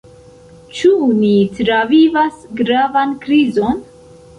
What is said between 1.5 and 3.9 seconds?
travivas gravan krizon?